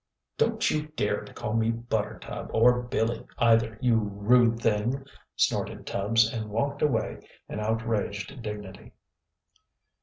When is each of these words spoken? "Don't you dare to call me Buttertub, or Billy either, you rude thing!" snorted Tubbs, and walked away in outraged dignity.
"Don't 0.35 0.71
you 0.71 0.87
dare 0.95 1.21
to 1.23 1.31
call 1.31 1.53
me 1.53 1.69
Buttertub, 1.69 2.49
or 2.55 2.81
Billy 2.81 3.23
either, 3.37 3.77
you 3.81 3.97
rude 3.99 4.59
thing!" 4.59 5.05
snorted 5.35 5.85
Tubbs, 5.85 6.27
and 6.27 6.49
walked 6.49 6.81
away 6.81 7.19
in 7.47 7.59
outraged 7.59 8.41
dignity. 8.41 8.93